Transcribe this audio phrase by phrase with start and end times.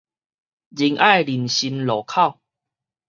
[0.69, 2.39] 仁愛林森路口